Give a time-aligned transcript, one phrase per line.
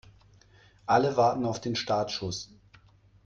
[0.87, 2.49] Alle warten auf den Startschuss.